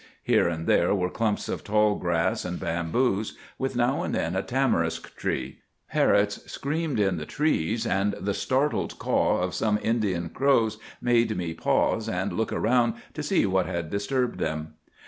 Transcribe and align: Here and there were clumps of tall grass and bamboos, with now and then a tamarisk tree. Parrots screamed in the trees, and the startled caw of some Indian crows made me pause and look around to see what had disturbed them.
Here 0.23 0.47
and 0.49 0.65
there 0.65 0.95
were 0.95 1.11
clumps 1.11 1.47
of 1.47 1.63
tall 1.63 1.93
grass 1.93 2.43
and 2.43 2.59
bamboos, 2.59 3.37
with 3.59 3.75
now 3.75 4.01
and 4.01 4.15
then 4.15 4.35
a 4.35 4.41
tamarisk 4.41 5.15
tree. 5.15 5.59
Parrots 5.91 6.43
screamed 6.51 6.99
in 6.99 7.17
the 7.17 7.25
trees, 7.27 7.85
and 7.85 8.13
the 8.19 8.33
startled 8.33 8.97
caw 8.97 9.37
of 9.43 9.53
some 9.53 9.77
Indian 9.79 10.29
crows 10.29 10.79
made 11.03 11.37
me 11.37 11.53
pause 11.53 12.09
and 12.09 12.33
look 12.33 12.51
around 12.51 12.95
to 13.13 13.21
see 13.21 13.45
what 13.45 13.67
had 13.67 13.91
disturbed 13.91 14.39
them. 14.39 14.73